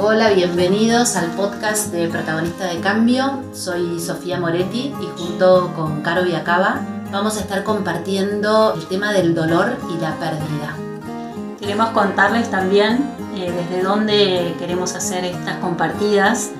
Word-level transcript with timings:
Hola, 0.00 0.30
bienvenidos 0.30 1.16
al 1.16 1.26
podcast 1.32 1.90
de 1.90 2.06
Protagonista 2.06 2.66
de 2.66 2.78
Cambio. 2.78 3.42
Soy 3.52 3.98
Sofía 3.98 4.38
Moretti 4.38 4.94
y 5.00 5.20
junto 5.20 5.72
con 5.74 6.02
Caro 6.02 6.22
Viacaba 6.22 6.82
vamos 7.10 7.36
a 7.36 7.40
estar 7.40 7.64
compartiendo 7.64 8.74
el 8.74 8.86
tema 8.86 9.12
del 9.12 9.34
dolor 9.34 9.76
y 9.92 10.00
la 10.00 10.14
pérdida. 10.14 10.76
Queremos 11.58 11.90
contarles 11.90 12.48
también 12.48 13.10
eh, 13.34 13.50
desde 13.50 13.82
dónde 13.82 14.54
queremos 14.60 14.94
hacer 14.94 15.24
estas 15.24 15.56
compartidas, 15.56 16.52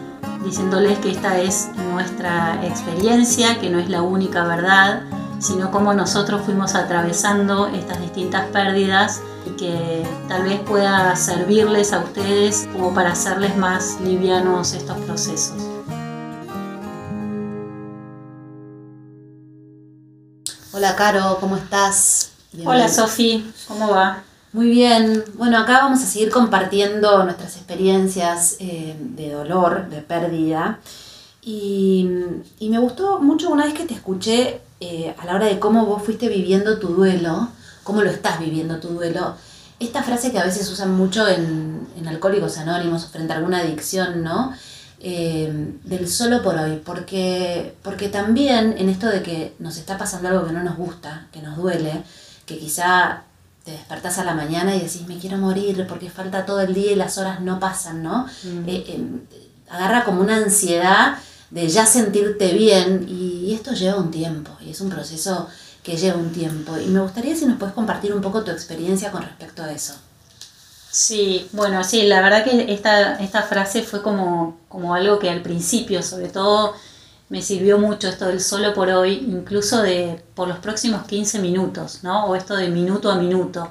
diciéndoles 0.44 0.98
que 0.98 1.12
esta 1.12 1.38
es 1.38 1.70
nuestra 1.92 2.58
experiencia, 2.66 3.60
que 3.60 3.70
no 3.70 3.78
es 3.78 3.88
la 3.88 4.02
única 4.02 4.42
verdad, 4.42 5.02
sino 5.38 5.70
cómo 5.70 5.94
nosotros 5.94 6.42
fuimos 6.44 6.74
atravesando 6.74 7.68
estas 7.68 8.00
distintas 8.00 8.46
pérdidas 8.46 9.22
y 9.48 9.56
que 9.56 10.06
tal 10.28 10.44
vez 10.44 10.60
pueda 10.60 11.14
servirles 11.16 11.92
a 11.92 12.00
ustedes 12.00 12.68
como 12.72 12.92
para 12.92 13.12
hacerles 13.12 13.56
más 13.56 13.98
livianos 14.02 14.74
estos 14.74 14.96
procesos. 14.98 15.56
Hola 20.72 20.94
Caro, 20.96 21.38
¿cómo 21.40 21.56
estás? 21.56 22.32
Hola 22.64 22.88
Sofi, 22.88 23.50
¿cómo 23.66 23.90
va? 23.90 24.22
Muy 24.52 24.70
bien, 24.70 25.24
bueno, 25.34 25.58
acá 25.58 25.80
vamos 25.82 26.02
a 26.02 26.06
seguir 26.06 26.30
compartiendo 26.30 27.22
nuestras 27.24 27.56
experiencias 27.56 28.56
eh, 28.60 28.96
de 28.98 29.30
dolor, 29.32 29.88
de 29.88 30.00
pérdida. 30.02 30.80
Y, 31.42 32.08
y, 32.58 32.68
me 32.68 32.78
gustó 32.78 33.20
mucho 33.20 33.48
una 33.50 33.64
vez 33.64 33.74
que 33.74 33.84
te 33.84 33.94
escuché 33.94 34.60
eh, 34.80 35.14
a 35.18 35.24
la 35.24 35.34
hora 35.34 35.46
de 35.46 35.58
cómo 35.58 35.86
vos 35.86 36.02
fuiste 36.02 36.28
viviendo 36.28 36.78
tu 36.78 36.88
duelo, 36.88 37.48
cómo 37.88 38.02
lo 38.02 38.10
estás 38.10 38.38
viviendo 38.38 38.80
tu 38.80 38.88
duelo, 38.88 39.34
esta 39.80 40.02
frase 40.02 40.30
que 40.30 40.38
a 40.38 40.44
veces 40.44 40.68
usan 40.70 40.92
mucho 40.92 41.26
en, 41.26 41.88
en 41.96 42.06
Alcohólicos 42.06 42.58
Anónimos 42.58 43.06
frente 43.06 43.32
a 43.32 43.36
alguna 43.36 43.60
adicción, 43.60 44.22
¿no? 44.22 44.52
Eh, 45.00 45.50
del 45.84 46.06
solo 46.06 46.42
por 46.42 46.54
hoy, 46.56 46.82
porque, 46.84 47.76
porque 47.82 48.10
también 48.10 48.74
en 48.76 48.90
esto 48.90 49.06
de 49.06 49.22
que 49.22 49.54
nos 49.58 49.78
está 49.78 49.96
pasando 49.96 50.28
algo 50.28 50.46
que 50.46 50.52
no 50.52 50.62
nos 50.62 50.76
gusta, 50.76 51.28
que 51.32 51.40
nos 51.40 51.56
duele, 51.56 52.02
que 52.44 52.58
quizá 52.58 53.22
te 53.64 53.70
despertás 53.70 54.18
a 54.18 54.24
la 54.24 54.34
mañana 54.34 54.76
y 54.76 54.80
decís 54.80 55.08
me 55.08 55.16
quiero 55.16 55.38
morir 55.38 55.86
porque 55.88 56.10
falta 56.10 56.44
todo 56.44 56.60
el 56.60 56.74
día 56.74 56.92
y 56.92 56.94
las 56.94 57.16
horas 57.16 57.40
no 57.40 57.58
pasan, 57.58 58.02
¿no? 58.02 58.26
Mm. 58.42 58.64
Eh, 58.66 59.00
agarra 59.70 60.04
como 60.04 60.20
una 60.20 60.36
ansiedad 60.36 61.16
de 61.50 61.66
ya 61.66 61.86
sentirte 61.86 62.52
bien 62.52 63.06
y 63.08 63.54
esto 63.54 63.72
lleva 63.72 63.96
un 63.96 64.10
tiempo 64.10 64.50
y 64.60 64.72
es 64.72 64.80
un 64.82 64.90
proceso 64.90 65.48
que 65.82 65.96
lleva 65.96 66.18
un 66.18 66.32
tiempo 66.32 66.76
y 66.78 66.86
me 66.86 67.00
gustaría 67.00 67.34
si 67.34 67.46
nos 67.46 67.58
puedes 67.58 67.74
compartir 67.74 68.12
un 68.12 68.20
poco 68.20 68.44
tu 68.44 68.50
experiencia 68.50 69.10
con 69.10 69.22
respecto 69.22 69.62
a 69.62 69.72
eso. 69.72 69.94
Sí, 70.90 71.48
bueno, 71.52 71.84
sí, 71.84 72.02
la 72.02 72.20
verdad 72.20 72.44
que 72.44 72.72
esta, 72.72 73.16
esta 73.16 73.42
frase 73.42 73.82
fue 73.82 74.02
como, 74.02 74.58
como 74.68 74.94
algo 74.94 75.18
que 75.18 75.30
al 75.30 75.42
principio, 75.42 76.02
sobre 76.02 76.28
todo, 76.28 76.74
me 77.28 77.42
sirvió 77.42 77.78
mucho 77.78 78.08
esto 78.08 78.26
del 78.26 78.40
solo 78.40 78.72
por 78.74 78.88
hoy, 78.88 79.26
incluso 79.28 79.82
de 79.82 80.24
por 80.34 80.48
los 80.48 80.58
próximos 80.58 81.06
15 81.06 81.40
minutos, 81.40 82.00
¿no? 82.02 82.26
O 82.26 82.34
esto 82.34 82.56
de 82.56 82.68
minuto 82.68 83.10
a 83.10 83.16
minuto, 83.16 83.70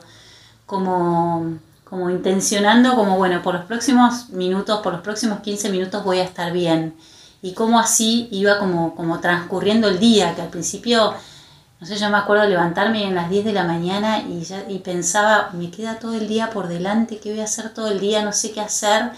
como, 0.66 1.58
como 1.84 2.10
intencionando, 2.10 2.96
como 2.96 3.18
bueno, 3.18 3.42
por 3.42 3.56
los 3.56 3.66
próximos 3.66 4.30
minutos, 4.30 4.82
por 4.82 4.94
los 4.94 5.02
próximos 5.02 5.40
15 5.42 5.70
minutos 5.70 6.04
voy 6.04 6.20
a 6.20 6.24
estar 6.24 6.54
bien 6.54 6.96
y 7.42 7.54
cómo 7.54 7.80
así 7.80 8.28
iba 8.32 8.60
como, 8.60 8.96
como 8.96 9.20
transcurriendo 9.20 9.88
el 9.88 10.00
día, 10.00 10.36
que 10.36 10.42
al 10.42 10.50
principio, 10.50 11.14
no 11.80 11.86
sé, 11.86 11.96
yo 11.96 12.10
me 12.10 12.18
acuerdo 12.18 12.46
levantarme 12.48 13.04
en 13.06 13.14
las 13.14 13.30
10 13.30 13.46
de 13.46 13.54
la 13.54 13.64
mañana 13.64 14.20
y, 14.22 14.42
ya, 14.42 14.64
y 14.68 14.80
pensaba, 14.80 15.50
me 15.54 15.70
queda 15.70 16.00
todo 16.00 16.14
el 16.16 16.28
día 16.28 16.50
por 16.50 16.68
delante, 16.68 17.20
¿qué 17.20 17.32
voy 17.32 17.42
a 17.42 17.44
hacer 17.44 17.74
todo 17.74 17.90
el 17.90 18.00
día? 18.00 18.24
No 18.24 18.34
sé 18.34 18.52
qué 18.52 18.62
hacer. 18.62 19.12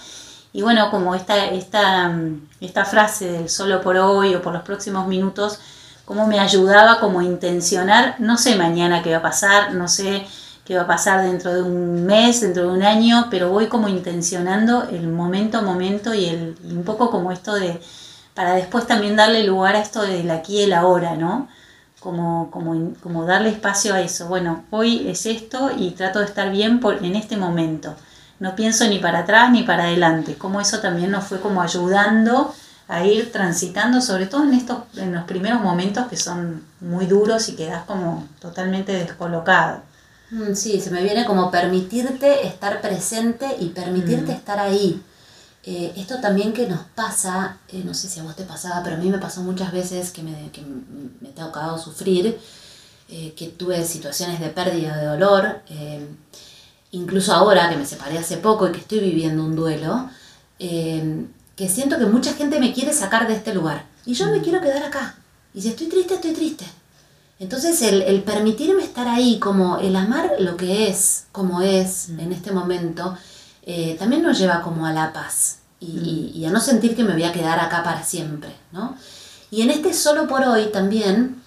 Y 0.52 0.62
bueno, 0.62 0.92
como 0.92 1.16
esta, 1.16 1.46
esta, 1.46 2.12
esta 2.60 2.86
frase 2.86 3.32
del 3.32 3.50
solo 3.50 3.82
por 3.82 3.96
hoy 3.98 4.36
o 4.36 4.42
por 4.42 4.52
los 4.52 4.64
próximos 4.64 5.08
minutos, 5.08 5.60
cómo 6.04 6.28
me 6.28 6.40
ayudaba 6.40 7.00
como 7.00 7.20
a 7.20 7.24
intencionar, 7.24 8.16
no 8.20 8.36
sé 8.38 8.56
mañana 8.56 9.04
qué 9.04 9.12
va 9.12 9.20
a 9.20 9.22
pasar, 9.22 9.74
no 9.74 9.88
sé 9.88 10.26
qué 10.66 10.76
va 10.76 10.82
a 10.84 10.88
pasar 10.88 11.22
dentro 11.24 11.54
de 11.54 11.62
un 11.62 12.06
mes, 12.06 12.42
dentro 12.42 12.64
de 12.64 12.70
un 12.78 12.84
año, 12.84 13.28
pero 13.30 13.52
voy 13.52 13.68
como 13.68 13.88
intencionando 13.88 14.84
el 14.90 15.08
momento 15.08 15.60
a 15.60 15.62
momento 15.62 16.14
y, 16.14 16.26
el, 16.26 16.58
y 16.64 16.74
un 16.74 16.84
poco 16.84 17.10
como 17.10 17.32
esto 17.32 17.54
de, 17.54 17.80
para 18.34 18.54
después 18.54 18.86
también 18.86 19.16
darle 19.16 19.44
lugar 19.46 19.76
a 19.76 19.82
esto 19.82 20.02
del 20.02 20.30
aquí 20.32 20.58
y 20.58 20.64
el 20.64 20.74
ahora, 20.74 21.16
¿no? 21.16 21.48
Como, 22.00 22.50
como, 22.50 22.94
como 23.04 23.26
darle 23.26 23.50
espacio 23.50 23.94
a 23.94 24.02
eso. 24.02 24.28
Bueno, 24.28 24.64
hoy 24.70 25.08
es 25.10 25.26
esto 25.26 25.70
y 25.78 25.92
trato 25.92 26.20
de 26.20 26.26
estar 26.26 26.50
bien 26.52 26.80
por, 26.80 27.04
en 27.04 27.16
este 27.16 27.36
momento. 27.36 27.96
No 28.40 28.56
pienso 28.56 28.88
ni 28.88 29.00
para 29.00 29.20
atrás 29.20 29.52
ni 29.52 29.64
para 29.64 29.84
adelante. 29.84 30.36
Como 30.36 30.62
eso 30.62 30.80
también 30.80 31.12
nos 31.12 31.26
fue 31.26 31.42
como 31.42 31.62
ayudando 31.62 32.54
a 32.88 33.06
ir 33.06 33.32
transitando, 33.32 34.02
sobre 34.02 34.26
todo 34.26 34.44
en 34.44 34.54
estos, 34.54 34.80
en 34.98 35.14
los 35.14 35.26
primeros 35.26 35.62
momentos 35.62 36.08
que 36.08 36.18
son 36.18 36.64
muy 36.80 37.06
duros 37.06 37.48
y 37.50 37.56
quedas 37.56 37.84
como 37.86 38.28
totalmente 38.40 38.94
descolocado. 38.94 39.82
Mm, 40.32 40.54
sí, 40.54 40.80
se 40.82 40.90
me 40.90 41.04
viene 41.04 41.26
como 41.26 41.52
permitirte 41.52 42.48
estar 42.48 42.82
presente 42.82 43.48
y 43.60 43.70
permitirte 43.70 44.32
mm. 44.32 44.36
estar 44.36 44.60
ahí. 44.60 45.04
Eh, 45.64 45.94
esto 45.98 46.20
también 46.22 46.54
que 46.54 46.68
nos 46.68 46.80
pasa, 46.96 47.58
eh, 47.68 47.84
no 47.86 47.94
sé 47.94 48.08
si 48.08 48.20
a 48.20 48.24
vos 48.24 48.36
te 48.36 48.44
pasaba, 48.44 48.82
pero 48.84 48.96
a 48.96 49.00
mí 49.00 49.10
me 49.10 49.18
pasó 49.18 49.42
muchas 49.42 49.72
veces 49.72 50.12
que 50.12 50.24
me, 50.24 50.50
que 50.52 50.62
me 50.62 51.30
he 51.30 51.32
tocado 51.34 51.78
sufrir, 51.78 52.40
eh, 53.10 53.34
que 53.36 53.48
tuve 53.48 53.86
situaciones 53.86 54.40
de 54.40 54.50
pérdida, 54.50 54.96
de 54.98 55.06
dolor, 55.06 55.62
incluso 56.92 57.34
ahora 57.34 57.70
que 57.70 57.76
me 57.76 57.86
separé 57.86 58.18
hace 58.18 58.38
poco 58.38 58.68
y 58.68 58.72
que 58.72 58.80
estoy 58.80 59.00
viviendo 59.00 59.44
un 59.44 59.56
duelo, 59.56 60.10
que 60.58 61.70
siento 61.70 61.98
que 61.98 62.06
mucha 62.06 62.34
gente 62.34 62.60
me 62.60 62.74
quiere 62.74 62.94
sacar 62.94 63.28
de 63.28 63.36
este 63.36 63.54
lugar 63.54 63.86
y 64.06 64.14
yo 64.14 64.28
me 64.28 64.40
mm. 64.40 64.44
quiero 64.44 64.62
quedar 64.62 64.84
acá. 64.84 65.16
Y 65.54 65.62
si 65.62 65.70
estoy 65.70 65.88
triste, 65.88 66.16
estoy 66.16 66.32
triste. 66.34 66.66
Entonces 67.38 67.82
el, 67.82 68.02
el 68.02 68.24
permitirme 68.24 68.84
estar 68.84 69.08
ahí, 69.08 69.40
como 69.40 69.78
el 69.78 69.96
amar 69.96 70.32
lo 70.40 70.58
que 70.58 70.90
es, 70.90 71.26
como 71.32 71.62
es 71.62 72.10
mm. 72.10 72.20
en 72.20 72.32
este 72.32 72.52
momento, 72.52 73.18
eh, 73.72 73.96
también 74.00 74.24
nos 74.24 74.40
lleva 74.40 74.64
como 74.64 74.88
a 74.88 74.94
la 74.94 75.14
paz 75.14 75.60
y, 75.80 76.44
a 76.44 76.50
no 76.50 76.60
sentir 76.60 76.96
que 76.96 77.04
me 77.04 77.14
voy 77.14 77.24
a 77.24 77.32
quedar 77.32 77.60
acá 77.60 77.84
para 77.84 78.04
siempre, 78.04 78.56
¿no? 78.72 78.98
Y 79.52 79.62
en 79.62 79.70
este 79.70 79.94
solo 79.94 80.28
por 80.28 80.42
hoy 80.42 80.72
también 80.74 81.40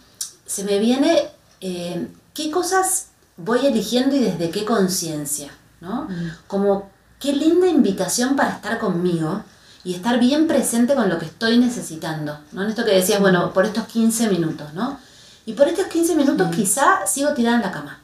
se 0.46 0.62
me 0.62 0.78
viene 0.78 1.30
eh, 1.60 2.06
qué 2.32 2.52
cosas 2.52 3.08
voy 3.36 3.66
eligiendo 3.66 4.14
y 4.14 4.20
desde 4.20 4.50
qué 4.50 4.64
conciencia, 4.64 5.50
¿no? 5.80 6.06
Como 6.46 6.90
qué 7.18 7.32
linda 7.32 7.66
invitación 7.66 8.36
para 8.36 8.50
estar 8.50 8.78
conmigo 8.78 9.42
y 9.82 9.92
estar 9.92 10.20
bien 10.20 10.46
presente 10.46 10.94
con 10.94 11.08
lo 11.08 11.18
que 11.18 11.26
estoy 11.26 11.58
necesitando, 11.58 12.38
¿no? 12.52 12.62
En 12.62 12.70
esto 12.70 12.84
que 12.84 12.92
decías, 12.92 13.18
bueno, 13.18 13.52
por 13.52 13.66
estos 13.66 13.88
15 13.88 14.28
minutos, 14.28 14.72
¿no? 14.74 15.00
Y 15.44 15.54
por 15.54 15.66
estos 15.66 15.88
15 15.88 16.14
minutos 16.14 16.54
quizá 16.54 17.04
sigo 17.04 17.34
tirada 17.34 17.56
en 17.56 17.62
la 17.62 17.72
cama. 17.72 17.98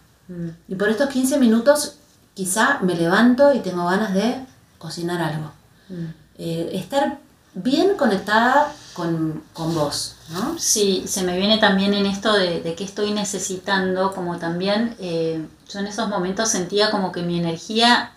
Y 0.67 0.75
por 0.75 0.89
estos 0.89 1.09
15 1.09 1.39
minutos 1.39 1.98
quizá 2.39 2.79
me 2.83 2.95
levanto 2.95 3.53
y 3.53 3.59
tengo 3.59 3.85
ganas 3.87 4.15
de 4.15 4.37
cocinar 4.79 5.21
algo. 5.21 5.51
Mm. 5.89 6.07
Eh, 6.39 6.71
estar 6.75 7.19
bien 7.53 7.97
conectada 7.97 8.73
con, 8.95 9.43
vos, 9.57 10.15
¿no? 10.29 10.57
Sí, 10.57 11.03
se 11.09 11.25
me 11.25 11.37
viene 11.37 11.59
también 11.59 11.95
en 11.95 12.07
esto 12.07 12.33
de, 12.33 12.61
de 12.61 12.77
qué 12.77 12.85
estoy 12.85 13.11
necesitando, 13.11 14.13
como 14.13 14.39
también 14.39 14.95
eh, 15.01 15.45
yo 15.69 15.81
en 15.81 15.89
esos 15.89 16.09
momentos 16.09 16.49
sentía 16.49 16.93
como 16.93 17.11
que 17.11 17.23
mi 17.23 17.41
energía 17.41 18.13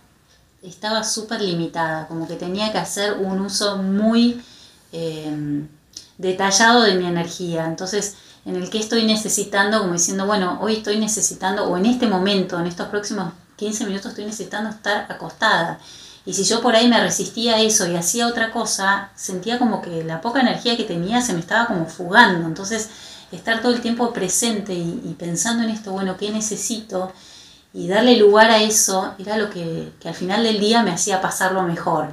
estaba 0.61 1.03
súper 1.03 1.41
limitada, 1.41 2.07
como 2.07 2.27
que 2.27 2.35
tenía 2.35 2.71
que 2.71 2.77
hacer 2.77 3.13
un 3.13 3.41
uso 3.41 3.77
muy 3.77 4.39
eh, 4.91 5.65
detallado 6.19 6.83
de 6.83 6.93
mi 6.93 7.07
energía. 7.07 7.65
Entonces, 7.65 8.17
en 8.45 8.55
el 8.55 8.69
que 8.69 8.77
estoy 8.77 9.05
necesitando, 9.05 9.79
como 9.79 9.93
diciendo, 9.93 10.27
bueno, 10.27 10.59
hoy 10.61 10.75
estoy 10.75 10.99
necesitando, 10.99 11.65
o 11.65 11.75
en 11.75 11.87
este 11.87 12.05
momento, 12.05 12.59
en 12.59 12.67
estos 12.67 12.87
próximos 12.89 13.33
15 13.61 13.85
minutos 13.85 14.07
estoy 14.07 14.25
necesitando 14.25 14.71
estar 14.71 15.05
acostada. 15.07 15.77
Y 16.25 16.33
si 16.33 16.43
yo 16.43 16.61
por 16.61 16.75
ahí 16.75 16.87
me 16.87 16.99
resistía 16.99 17.55
a 17.55 17.61
eso 17.61 17.87
y 17.87 17.95
hacía 17.95 18.25
otra 18.27 18.51
cosa, 18.51 19.11
sentía 19.15 19.59
como 19.59 19.83
que 19.83 20.03
la 20.03 20.19
poca 20.19 20.41
energía 20.41 20.75
que 20.75 20.83
tenía 20.83 21.21
se 21.21 21.33
me 21.33 21.39
estaba 21.39 21.67
como 21.67 21.85
fugando. 21.85 22.47
Entonces, 22.47 22.89
estar 23.31 23.61
todo 23.61 23.71
el 23.71 23.81
tiempo 23.81 24.11
presente 24.13 24.73
y, 24.73 25.15
pensando 25.17 25.63
en 25.63 25.69
esto, 25.69 25.91
bueno, 25.91 26.17
¿qué 26.17 26.31
necesito? 26.31 27.11
Y 27.71 27.87
darle 27.87 28.17
lugar 28.17 28.49
a 28.49 28.63
eso 28.63 29.13
era 29.19 29.37
lo 29.37 29.51
que, 29.51 29.91
al 30.05 30.15
final 30.15 30.43
del 30.43 30.59
día 30.59 30.81
me 30.81 30.91
hacía 30.91 31.21
pasarlo 31.21 31.61
mejor. 31.61 32.07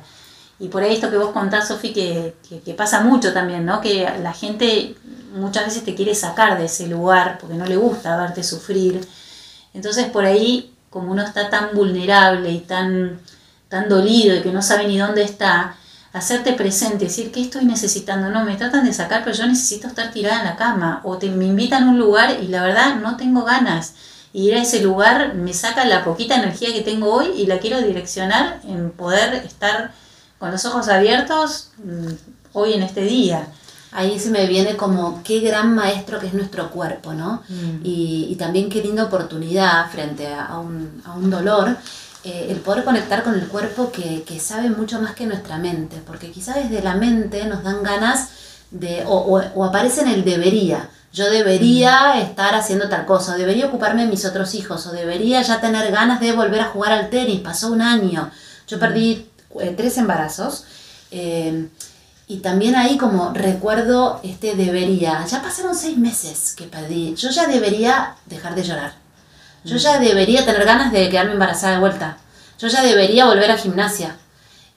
Y 0.60 0.68
por 0.68 0.82
ahí 0.82 0.94
esto 0.94 1.10
que 1.10 1.16
vos 1.16 1.30
contás, 1.30 1.68
Sofi, 1.68 1.94
que, 1.94 2.36
que, 2.62 2.74
pasa 2.74 3.00
mucho 3.00 3.32
también, 3.32 3.64
¿no? 3.64 3.80
Que 3.80 4.06
la 4.22 4.34
gente 4.34 4.96
muchas 5.34 5.64
veces 5.64 5.84
te 5.84 5.94
quiere 5.94 6.14
sacar 6.14 6.58
de 6.58 6.66
ese 6.66 6.88
lugar 6.88 7.38
porque 7.40 7.54
no 7.54 7.64
le 7.64 7.76
gusta 7.78 8.18
verte 8.18 8.42
sufrir. 8.42 9.00
Entonces 9.72 10.06
por 10.10 10.24
ahí 10.24 10.74
como 10.90 11.12
uno 11.12 11.22
está 11.22 11.50
tan 11.50 11.74
vulnerable 11.74 12.50
y 12.50 12.60
tan, 12.60 13.20
tan 13.68 13.88
dolido 13.88 14.36
y 14.36 14.42
que 14.42 14.52
no 14.52 14.62
sabe 14.62 14.86
ni 14.86 14.98
dónde 14.98 15.22
está, 15.22 15.76
hacerte 16.12 16.52
presente, 16.52 17.06
decir, 17.06 17.30
¿qué 17.32 17.42
estoy 17.42 17.64
necesitando? 17.64 18.30
No, 18.30 18.44
me 18.44 18.56
tratan 18.56 18.84
de 18.84 18.92
sacar, 18.92 19.24
pero 19.24 19.36
yo 19.36 19.46
necesito 19.46 19.88
estar 19.88 20.10
tirada 20.10 20.40
en 20.40 20.46
la 20.46 20.56
cama. 20.56 21.00
O 21.04 21.18
te, 21.18 21.30
me 21.30 21.46
invitan 21.46 21.84
a 21.84 21.90
un 21.90 21.98
lugar 21.98 22.38
y 22.42 22.48
la 22.48 22.62
verdad 22.62 22.96
no 22.96 23.16
tengo 23.16 23.44
ganas. 23.44 23.94
Ir 24.32 24.54
a 24.54 24.62
ese 24.62 24.82
lugar 24.82 25.34
me 25.34 25.52
saca 25.52 25.84
la 25.84 26.04
poquita 26.04 26.36
energía 26.36 26.72
que 26.72 26.82
tengo 26.82 27.12
hoy 27.12 27.28
y 27.36 27.46
la 27.46 27.58
quiero 27.58 27.80
direccionar 27.80 28.60
en 28.64 28.90
poder 28.90 29.34
estar 29.34 29.92
con 30.38 30.50
los 30.50 30.64
ojos 30.64 30.88
abiertos 30.88 31.70
mm, 31.82 32.12
hoy 32.52 32.74
en 32.74 32.82
este 32.82 33.02
día. 33.02 33.48
Ahí 33.90 34.18
se 34.18 34.30
me 34.30 34.46
viene 34.46 34.76
como 34.76 35.22
qué 35.22 35.40
gran 35.40 35.74
maestro 35.74 36.18
que 36.18 36.26
es 36.26 36.34
nuestro 36.34 36.70
cuerpo, 36.70 37.14
¿no? 37.14 37.42
Mm. 37.48 37.80
Y, 37.82 38.36
también 38.38 38.68
qué 38.68 38.82
linda 38.82 39.04
oportunidad 39.04 39.90
frente 39.90 40.32
a 40.32 40.58
un, 40.58 41.02
a 41.04 41.14
un 41.14 41.30
dolor, 41.30 41.76
eh, 42.24 42.48
el 42.50 42.58
poder 42.58 42.84
conectar 42.84 43.24
con 43.24 43.34
el 43.34 43.48
cuerpo 43.48 43.90
que, 43.90 44.22
que, 44.24 44.38
sabe 44.38 44.70
mucho 44.70 45.00
más 45.00 45.14
que 45.14 45.26
nuestra 45.26 45.58
mente, 45.58 45.96
porque 46.06 46.30
quizás 46.30 46.56
desde 46.56 46.82
la 46.82 46.94
mente 46.94 47.44
nos 47.46 47.64
dan 47.64 47.82
ganas 47.82 48.28
de, 48.70 49.04
o, 49.06 49.16
o, 49.16 49.40
o 49.54 49.64
aparece 49.64 50.02
en 50.02 50.08
el 50.08 50.24
debería, 50.24 50.90
yo 51.12 51.30
debería 51.30 52.14
mm. 52.14 52.18
estar 52.18 52.54
haciendo 52.54 52.88
tal 52.88 53.06
cosa, 53.06 53.34
o 53.34 53.38
debería 53.38 53.66
ocuparme 53.66 54.04
de 54.04 54.10
mis 54.10 54.24
otros 54.24 54.54
hijos, 54.54 54.86
o 54.86 54.92
debería 54.92 55.40
ya 55.42 55.60
tener 55.60 55.90
ganas 55.90 56.20
de 56.20 56.32
volver 56.32 56.60
a 56.60 56.68
jugar 56.68 56.92
al 56.92 57.08
tenis, 57.08 57.40
pasó 57.40 57.72
un 57.72 57.80
año, 57.80 58.30
yo 58.66 58.76
mm. 58.76 58.80
perdí 58.80 59.26
eh, 59.60 59.74
tres 59.76 59.96
embarazos. 59.96 60.64
Eh, 61.10 61.68
y 62.28 62.38
también 62.38 62.76
ahí 62.76 62.98
como 62.98 63.32
recuerdo 63.32 64.20
este 64.22 64.54
debería, 64.54 65.24
ya 65.24 65.42
pasaron 65.42 65.74
seis 65.74 65.96
meses 65.96 66.54
que 66.54 66.64
perdí, 66.64 67.14
yo 67.14 67.30
ya 67.30 67.46
debería 67.46 68.16
dejar 68.26 68.54
de 68.54 68.62
llorar, 68.62 68.92
yo 69.64 69.76
ya 69.76 69.98
mm. 69.98 70.02
debería 70.02 70.44
tener 70.44 70.64
ganas 70.64 70.92
de 70.92 71.08
quedarme 71.08 71.32
embarazada 71.32 71.74
de 71.74 71.80
vuelta, 71.80 72.18
yo 72.58 72.68
ya 72.68 72.82
debería 72.82 73.26
volver 73.26 73.50
a 73.50 73.58
gimnasia. 73.58 74.16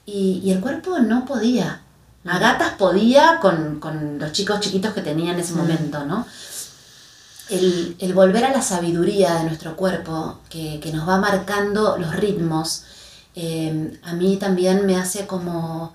Y, 0.04 0.40
y 0.44 0.50
el 0.50 0.60
cuerpo 0.60 0.98
no 0.98 1.24
podía, 1.24 1.82
a 2.24 2.38
gatas 2.38 2.72
podía 2.74 3.38
con, 3.40 3.78
con, 3.78 4.18
los 4.18 4.32
chicos 4.32 4.60
chiquitos 4.60 4.94
que 4.94 5.00
tenía 5.00 5.32
en 5.32 5.38
ese 5.38 5.54
momento, 5.54 6.04
¿no? 6.04 6.26
El, 7.48 7.96
el, 7.98 8.12
volver 8.14 8.44
a 8.44 8.50
la 8.50 8.62
sabiduría 8.62 9.34
de 9.34 9.44
nuestro 9.44 9.76
cuerpo, 9.76 10.40
que, 10.48 10.80
que 10.80 10.92
nos 10.92 11.08
va 11.08 11.18
marcando 11.18 11.98
los 11.98 12.16
ritmos, 12.16 12.84
eh, 13.34 13.98
a 14.02 14.12
mí 14.14 14.36
también 14.38 14.86
me 14.86 14.96
hace 14.96 15.26
como, 15.26 15.94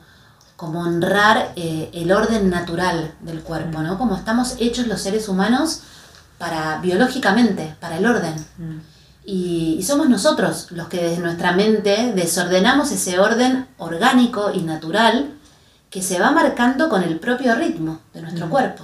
como 0.58 0.82
honrar 0.82 1.54
eh, 1.56 1.90
el 1.94 2.12
orden 2.12 2.50
natural 2.50 3.14
del 3.22 3.42
cuerpo, 3.42 3.80
¿no? 3.82 3.98
Como 3.98 4.16
estamos 4.16 4.56
hechos 4.60 4.88
los 4.88 5.00
seres 5.00 5.30
humanos 5.30 5.82
para, 6.40 6.80
biológicamente, 6.80 7.76
para 7.80 7.98
el 7.98 8.06
orden. 8.06 8.34
Mm. 8.58 8.80
Y, 9.24 9.76
y, 9.80 9.84
somos 9.84 10.10
nosotros 10.10 10.72
los 10.72 10.88
que 10.88 11.04
desde 11.04 11.22
nuestra 11.22 11.52
mente 11.52 12.12
desordenamos 12.16 12.92
ese 12.92 13.20
orden 13.20 13.68
orgánico 13.78 14.52
y 14.52 14.62
natural 14.62 15.34
que 15.92 16.02
se 16.02 16.20
va 16.20 16.32
marcando 16.32 16.90
con 16.90 17.04
el 17.04 17.20
propio 17.20 17.54
ritmo 17.56 18.00
de 18.14 18.22
nuestro 18.24 18.48
mm. 18.48 18.50
cuerpo. 18.50 18.84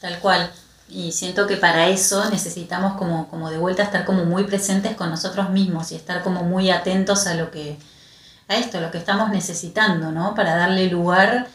Tal 0.00 0.18
cual. 0.18 0.50
Y 0.90 1.12
siento 1.12 1.46
que 1.46 1.56
para 1.56 1.88
eso 1.88 2.28
necesitamos 2.28 2.98
como, 2.98 3.28
como 3.28 3.50
de 3.50 3.56
vuelta 3.56 3.82
estar 3.82 4.04
como 4.04 4.26
muy 4.26 4.44
presentes 4.44 4.94
con 4.94 5.08
nosotros 5.08 5.48
mismos 5.48 5.90
y 5.90 5.94
estar 5.94 6.22
como 6.22 6.42
muy 6.42 6.70
atentos 6.70 7.26
a 7.26 7.34
lo 7.34 7.50
que, 7.50 7.78
a 8.48 8.56
esto, 8.56 8.80
lo 8.80 8.90
que 8.90 8.98
estamos 8.98 9.30
necesitando, 9.30 10.10
¿no? 10.12 10.34
Para 10.34 10.56
darle 10.56 10.88
lugar 10.88 11.46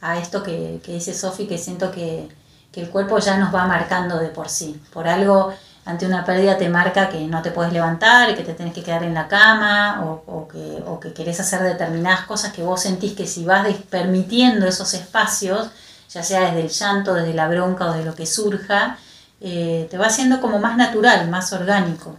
a 0.00 0.18
esto 0.18 0.42
que, 0.42 0.80
que 0.84 0.92
dice 0.92 1.14
Sofi, 1.14 1.46
que 1.46 1.58
siento 1.58 1.90
que, 1.90 2.28
que 2.72 2.82
el 2.82 2.90
cuerpo 2.90 3.18
ya 3.18 3.38
nos 3.38 3.54
va 3.54 3.66
marcando 3.66 4.18
de 4.18 4.28
por 4.28 4.48
sí. 4.48 4.80
Por 4.92 5.08
algo, 5.08 5.52
ante 5.86 6.04
una 6.04 6.24
pérdida 6.24 6.58
te 6.58 6.68
marca 6.68 7.08
que 7.08 7.26
no 7.26 7.42
te 7.42 7.50
puedes 7.50 7.72
levantar, 7.72 8.34
que 8.34 8.42
te 8.42 8.54
tenés 8.54 8.74
que 8.74 8.82
quedar 8.82 9.02
en 9.04 9.14
la 9.14 9.28
cama 9.28 10.02
o, 10.04 10.22
o, 10.26 10.48
que, 10.48 10.82
o 10.86 11.00
que 11.00 11.12
querés 11.12 11.40
hacer 11.40 11.62
determinadas 11.62 12.26
cosas 12.26 12.52
que 12.52 12.62
vos 12.62 12.82
sentís 12.82 13.14
que 13.14 13.26
si 13.26 13.44
vas 13.44 13.66
permitiendo 13.88 14.66
esos 14.66 14.94
espacios, 14.94 15.70
ya 16.10 16.22
sea 16.22 16.40
desde 16.42 16.60
el 16.60 16.68
llanto, 16.68 17.14
desde 17.14 17.34
la 17.34 17.48
bronca 17.48 17.86
o 17.86 17.92
de 17.92 18.04
lo 18.04 18.14
que 18.14 18.26
surja, 18.26 18.98
eh, 19.40 19.86
te 19.90 19.98
va 19.98 20.06
haciendo 20.06 20.40
como 20.40 20.58
más 20.58 20.76
natural, 20.76 21.28
más 21.28 21.52
orgánico. 21.52 22.16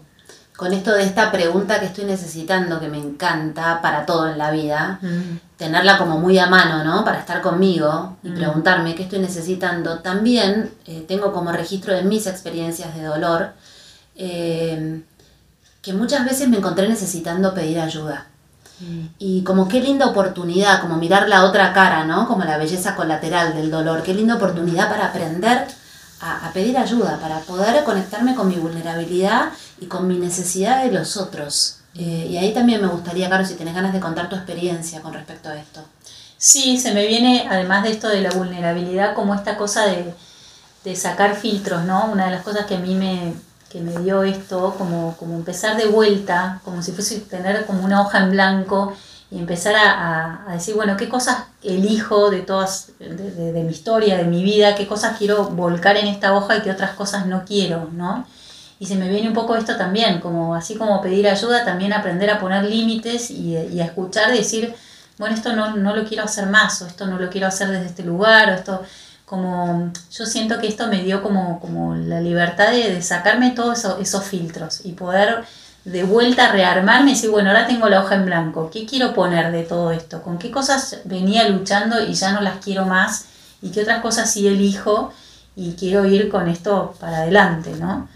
Con 0.58 0.74
esto 0.74 0.92
de 0.92 1.04
esta 1.04 1.32
pregunta 1.32 1.80
que 1.80 1.86
estoy 1.86 2.06
necesitando, 2.06 2.80
que 2.80 2.88
me 2.88 2.98
encanta 2.98 3.80
para 3.80 4.08
todo 4.08 4.28
en 4.28 4.40
la 4.40 4.50
vida, 4.50 4.98
mm. 5.04 5.56
tenerla 5.56 6.00
como 6.00 6.18
muy 6.18 6.40
a 6.40 6.48
mano, 6.48 6.84
¿no? 6.84 7.06
Para 7.06 7.20
estar 7.20 7.42
conmigo 7.42 8.18
y 8.24 8.30
mm. 8.30 8.36
preguntarme 8.36 8.96
qué 8.96 9.04
estoy 9.04 9.20
necesitando. 9.20 10.00
También 10.00 10.72
eh, 10.88 11.06
tengo 11.08 11.32
como 11.32 11.52
registro 11.52 11.94
de 11.94 12.02
mis 12.02 12.26
experiencias 12.26 12.96
de 12.96 13.04
dolor, 13.04 13.52
eh, 14.16 15.04
que 15.84 15.94
muchas 15.94 16.26
veces 16.26 16.50
me 16.50 16.58
encontré 16.58 16.90
necesitando 16.90 17.54
pedir 17.54 17.80
ayuda. 17.80 18.26
Y 19.18 19.44
como 19.44 19.68
qué 19.68 19.80
linda 19.80 20.08
oportunidad, 20.08 20.82
como 20.82 20.98
mirar 20.98 21.30
la 21.30 21.46
otra 21.46 21.74
cara, 21.74 22.04
¿no? 22.04 22.28
Como 22.28 22.44
la 22.44 22.58
belleza 22.58 22.96
colateral 22.96 23.56
del 23.56 23.72
dolor. 23.72 24.04
Qué 24.04 24.14
linda 24.14 24.36
oportunidad 24.36 24.90
para 24.90 25.08
aprender 25.08 25.68
a, 26.20 26.52
pedir 26.54 26.78
ayuda, 26.78 27.20
para 27.20 27.40
poder 27.40 27.84
conectarme 27.84 28.36
con 28.36 28.48
mi 28.48 28.56
vulnerabilidad 28.56 29.50
y 29.80 29.86
con 29.86 30.08
mi 30.08 30.18
necesidad 30.18 30.84
de 30.84 30.92
los 30.92 31.18
otros. 31.18 31.80
Eh, 31.96 32.28
y 32.30 32.38
ahí 32.38 32.54
también 32.54 32.82
me 32.82 32.88
gustaría, 32.88 33.30
Caro, 33.30 33.46
si 33.46 33.56
tenés 33.56 33.76
ganas 33.76 33.94
de 33.94 34.00
contar 34.00 34.30
tu 34.30 34.36
experiencia 34.36 35.02
con 35.02 35.14
respecto 35.14 35.50
a 35.50 35.56
esto. 35.56 35.82
Sí, 36.38 36.78
se 36.80 36.94
me 36.94 37.08
viene, 37.08 37.48
además 37.50 37.84
de 37.84 37.92
esto 37.92 38.08
de 38.10 38.22
la 38.22 38.30
vulnerabilidad, 38.32 39.16
como 39.16 39.34
esta 39.34 39.58
cosa 39.58 39.86
de, 39.86 40.14
de 40.84 40.96
sacar 40.96 41.36
filtros, 41.36 41.84
¿no? 41.84 42.06
Una 42.12 42.26
de 42.26 42.32
las 42.32 42.44
cosas 42.44 42.66
que 42.66 42.76
a 42.76 42.80
mí 42.80 42.96
me, 42.96 43.34
que 43.70 43.82
me 43.82 43.98
dio 44.00 44.24
esto, 44.24 44.76
como, 44.78 45.16
como 45.18 45.36
empezar 45.36 45.78
de 45.78 45.88
vuelta, 45.88 46.62
como 46.64 46.82
si 46.82 46.92
fuese 46.92 47.20
tener 47.22 47.66
como 47.66 47.84
una 47.84 48.02
hoja 48.02 48.20
en 48.20 48.32
blanco 48.32 48.94
y 49.30 49.40
empezar 49.40 49.76
a, 49.76 50.50
a, 50.50 50.54
decir, 50.54 50.76
bueno, 50.76 50.96
qué 50.96 51.10
cosas 51.10 51.46
elijo 51.62 52.30
de 52.30 52.42
todas, 52.42 52.92
de, 53.00 53.52
de, 53.52 53.64
mi 53.64 53.72
historia, 53.72 54.18
de 54.18 54.24
mi 54.24 54.44
vida, 54.44 54.76
qué 54.76 54.88
cosas 54.88 55.18
quiero 55.18 55.50
volcar 55.50 55.98
en 55.98 56.08
esta 56.08 56.34
hoja 56.34 56.58
y 56.58 56.62
qué 56.62 56.72
otras 56.72 56.92
cosas 56.92 57.26
no 57.26 57.44
quiero, 57.46 57.90
¿no? 57.92 58.26
Y 58.80 58.86
se 58.86 58.96
me 58.96 59.10
viene 59.10 59.28
un 59.28 59.34
poco 59.34 59.56
esto 59.56 59.76
también, 59.76 60.20
como 60.20 60.56
así 60.56 60.76
como 60.76 61.02
pedir 61.02 61.28
ayuda, 61.28 61.66
también 61.66 61.94
aprender 61.94 62.30
a 62.30 62.40
poner 62.40 62.64
límites 62.64 63.32
y, 63.32 63.58
y 63.58 63.82
a 63.82 63.86
escuchar, 63.86 64.32
decir, 64.32 64.74
bueno, 65.18 65.36
esto 65.36 65.54
no, 65.54 65.76
no 65.76 65.96
lo 65.96 66.06
quiero 66.06 66.24
hacer 66.24 66.48
más, 66.48 66.82
o 66.82 66.88
esto 66.88 67.08
no 67.08 67.18
lo 67.18 67.30
quiero 67.30 67.48
hacer 67.48 67.70
desde 67.70 67.88
este 67.88 68.04
lugar, 68.04 68.50
o 68.50 68.54
esto 68.54 68.82
como 69.28 69.92
yo 70.10 70.26
siento 70.26 70.58
que 70.58 70.68
esto 70.68 70.88
me 70.88 71.04
dio 71.04 71.22
como, 71.22 71.60
como 71.60 71.96
la 71.96 72.22
libertad 72.22 72.72
de, 72.72 73.02
sacarme 73.02 73.52
todos 73.52 73.86
esos 74.00 74.24
filtros 74.24 74.86
y 74.86 74.94
poder 74.94 75.44
de 75.88 76.04
vuelta 76.04 76.52
rearmarme 76.52 77.12
y 77.12 77.14
decir, 77.14 77.30
bueno, 77.30 77.50
ahora 77.50 77.66
tengo 77.66 77.88
la 77.88 78.02
hoja 78.02 78.16
en 78.16 78.26
blanco, 78.26 78.70
¿qué 78.70 78.86
quiero 78.86 79.14
poner 79.14 79.54
de 79.54 79.64
todo 79.64 79.92
esto? 79.92 80.22
¿Con 80.22 80.38
qué 80.38 80.52
cosas 80.52 81.00
venía 81.06 81.48
luchando 81.48 82.04
y 82.06 82.14
ya 82.14 82.34
no 82.34 82.42
las 82.42 82.58
quiero 82.58 82.86
más? 82.86 83.28
¿Y 83.62 83.70
qué 83.70 83.84
otras 83.84 84.02
cosas 84.02 84.30
sí 84.30 84.46
elijo 84.48 85.14
y 85.56 85.76
quiero 85.76 86.06
ir 86.06 86.28
con 86.28 86.50
esto 86.50 86.94
para 87.00 87.20
adelante, 87.20 87.72
¿no? 87.80 88.10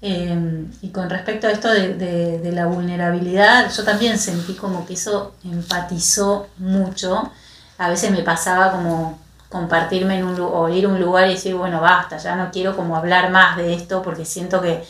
Em, 0.00 0.70
y 0.82 0.90
con 0.90 1.10
respecto 1.10 1.48
a 1.48 1.50
esto 1.50 1.68
de, 1.68 1.94
de, 1.94 2.38
de 2.38 2.52
la 2.52 2.66
vulnerabilidad, 2.66 3.72
yo 3.74 3.82
también 3.82 4.16
sentí 4.16 4.54
como 4.54 4.86
que 4.86 4.94
eso 4.94 5.34
empatizó 5.42 6.46
mucho. 6.58 7.32
A 7.78 7.88
veces 7.88 8.12
me 8.12 8.22
pasaba 8.22 8.70
como 8.70 9.18
compartirme 9.48 10.18
en 10.18 10.26
un 10.26 10.40
o 10.40 10.68
ir 10.68 10.84
a 10.84 10.88
un 10.88 11.00
lugar 11.00 11.26
y 11.26 11.34
decir, 11.34 11.56
bueno, 11.56 11.80
basta, 11.80 12.18
ya 12.18 12.36
no 12.36 12.52
quiero 12.52 12.76
como 12.76 12.96
hablar 12.96 13.30
más 13.30 13.56
de 13.56 13.74
esto 13.74 14.00
porque 14.02 14.24
siento 14.24 14.60
que, 14.60 14.84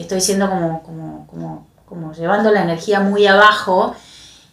estoy 0.00 0.20
siendo 0.20 0.48
como, 0.48 0.82
como, 0.82 1.26
como, 1.26 1.66
como, 1.86 2.12
llevando 2.12 2.50
la 2.50 2.62
energía 2.62 3.00
muy 3.00 3.26
abajo. 3.26 3.94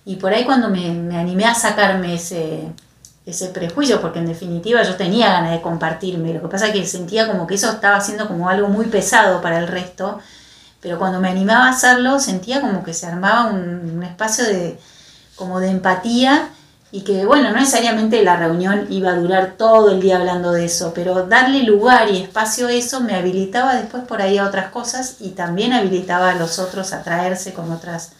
Y 0.06 0.16
por 0.16 0.34
ahí 0.34 0.46
cuando 0.46 0.70
me, 0.70 0.92
me, 0.92 1.18
animé 1.18 1.46
a 1.46 1.54
sacarme 1.54 2.16
ese, 2.16 2.72
ese 3.25 3.48
prejuicio, 3.50 4.01
porque 4.01 4.20
en 4.20 4.27
definitiva 4.27 4.84
yo 4.84 4.96
tenía 4.96 5.32
ganas 5.32 5.51
de 5.51 5.62
compartirme, 5.62 6.34
lo 6.34 6.42
que 6.42 6.48
pasa 6.48 6.68
es 6.68 6.74
que 6.74 6.86
sentía 6.86 7.27
como 7.27 7.46
que 7.46 7.56
eso 7.56 7.70
estaba 7.70 8.00
siendo 8.00 8.27
como 8.27 8.48
algo 8.50 8.70
muy 8.70 8.86
pesado 8.86 9.42
para 9.42 9.60
el 9.60 9.68
resto, 9.68 10.20
pero 10.82 10.98
cuando 10.98 11.20
me 11.20 11.30
animaba 11.30 11.66
a 11.66 11.72
hacerlo 11.72 12.20
sentía 12.20 12.62
como 12.62 12.84
que 12.84 12.94
se 12.94 13.06
armaba 13.06 13.51
un, 13.51 13.92
un 13.96 14.04
espacio 14.04 14.46
de, 14.46 14.80
como 15.36 15.60
de 15.60 15.70
empatía 15.70 16.51
y 16.91 17.01
que, 17.01 17.25
bueno, 17.25 17.51
no 17.51 17.60
necesariamente 17.60 18.24
la 18.24 18.38
reunión 18.38 18.88
iba 18.89 19.12
a 19.12 19.15
durar 19.15 19.56
todo 19.58 19.91
el 19.91 20.01
día 20.01 20.17
hablando 20.17 20.53
de 20.53 20.65
eso, 20.65 20.94
pero 20.96 21.27
darle 21.27 21.63
lugar 21.63 22.10
y 22.10 22.22
espacio 22.22 22.67
a 22.67 22.72
eso 22.72 23.01
me 23.01 23.15
habilitaba 23.15 23.75
después 23.75 24.03
por 24.03 24.22
ahí 24.22 24.38
a 24.38 24.46
otras 24.46 24.72
cosas 24.72 25.17
y 25.20 25.32
también 25.32 25.74
habilitaba 25.74 26.32
a 26.32 26.36
los 26.36 26.60
otros 26.60 26.94
a 26.94 27.03
traerse 27.03 27.53
con 27.53 27.72
otras 27.72 28.12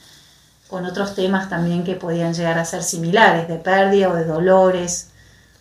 con 0.68 0.86
otros 0.86 1.16
temas 1.16 1.48
también 1.50 1.86
que 1.86 1.96
podían 1.96 2.34
llegar 2.34 2.60
a 2.60 2.66
ser 2.66 2.84
similares, 2.84 3.48
de 3.48 3.56
pérdida 3.56 4.10
o 4.10 4.16
de 4.16 4.26
dolores 4.26 5.12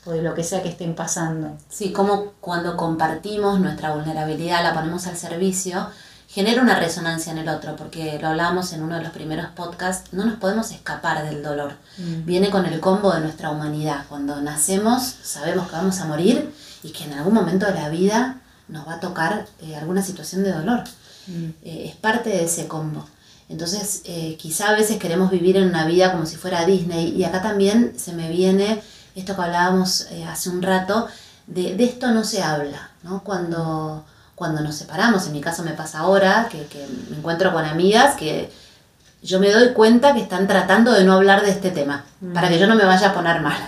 o 0.05 0.11
de 0.11 0.21
lo 0.21 0.35
que 0.35 0.43
sea 0.43 0.63
que 0.63 0.69
estén 0.69 0.97
pasando. 0.97 1.57
Sí, 1.69 1.93
como 1.93 2.33
cuando 2.41 2.77
compartimos 2.77 3.61
nuestra 3.61 3.95
vulnerabilidad, 3.95 4.65
la 4.65 4.75
ponemos 4.75 5.07
al 5.07 5.17
servicio, 5.17 5.89
genera 6.37 6.61
una 6.61 6.79
resonancia 6.79 7.33
en 7.33 7.39
el 7.39 7.49
otro, 7.49 7.77
porque 7.77 8.19
lo 8.21 8.29
hablábamos 8.29 8.75
en 8.75 8.83
uno 8.83 8.97
de 8.97 9.03
los 9.03 9.11
primeros 9.11 9.47
podcasts, 9.53 10.13
no 10.13 10.27
nos 10.27 10.39
podemos 10.39 10.71
escapar 10.71 11.27
del 11.27 11.43
dolor. 11.43 11.73
Mm. 11.97 12.27
Viene 12.27 12.51
con 12.51 12.67
el 12.67 12.79
combo 12.79 13.11
de 13.15 13.21
nuestra 13.21 13.49
humanidad. 13.49 14.05
Cuando 14.07 14.43
nacemos 14.43 15.15
sabemos 15.23 15.67
que 15.67 15.77
vamos 15.77 15.99
a 15.99 16.05
morir 16.05 16.53
y 16.83 16.91
que 16.91 17.05
en 17.05 17.15
algún 17.15 17.33
momento 17.33 17.65
de 17.65 17.73
la 17.73 17.89
vida 17.89 18.43
nos 18.69 18.87
va 18.87 18.97
a 18.97 19.01
tocar 19.01 19.47
eh, 19.63 19.77
alguna 19.77 20.03
situación 20.03 20.45
de 20.45 20.53
dolor. 20.53 20.85
Mm. 21.27 21.45
Eh, 21.63 21.85
es 21.89 21.97
parte 21.97 22.29
de 22.29 22.45
ese 22.45 22.69
combo. 22.69 23.07
Entonces, 23.49 24.03
eh, 24.05 24.37
quizá 24.39 24.69
a 24.69 24.77
veces 24.77 24.99
queremos 24.99 25.31
vivir 25.31 25.57
en 25.57 25.69
una 25.69 25.87
vida 25.87 26.13
como 26.13 26.27
si 26.27 26.37
fuera 26.37 26.67
Disney 26.67 27.15
y 27.17 27.25
acá 27.25 27.41
también 27.41 27.95
se 27.99 28.13
me 28.13 28.29
viene 28.29 28.83
esto 29.15 29.35
que 29.35 29.41
hablábamos 29.41 30.09
hace 30.29 30.51
un 30.51 30.61
rato, 30.61 31.09
de, 31.47 31.77
de, 31.77 31.85
esto 31.85 32.11
no 32.11 32.25
se 32.25 32.43
habla, 32.43 32.91
¿no? 33.05 33.25
Cuando 33.25 34.05
cuando 34.37 34.61
nos 34.61 34.77
separamos, 34.77 35.27
en 35.27 35.33
mi 35.33 35.41
caso 35.41 35.65
me 35.65 35.73
pasa 35.73 36.01
ahora, 36.01 36.49
que, 36.51 36.67
que 36.67 36.87
me 37.11 37.17
encuentro 37.17 37.53
con 37.53 37.65
amigas 37.65 38.15
que 38.15 38.53
yo 39.23 39.41
me 39.41 39.51
doy 39.51 39.73
cuenta 39.73 40.15
que 40.15 40.21
están 40.21 40.47
tratando 40.47 40.93
de 40.93 41.05
no 41.05 41.15
hablar 41.15 41.43
de 41.43 41.51
este 41.51 41.71
tema, 41.71 42.05
para 42.33 42.49
que 42.49 42.59
yo 42.59 42.67
no 42.67 42.77
me 42.77 42.85
vaya 42.85 43.09
a 43.09 43.15
poner 43.15 43.41
mal. 43.41 43.59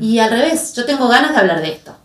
Y 0.00 0.18
al 0.18 0.30
revés, 0.30 0.74
yo 0.74 0.84
tengo 0.84 1.08
ganas 1.08 1.32
de 1.32 1.38
hablar 1.38 1.62
de 1.62 1.72
esto. 1.72 1.96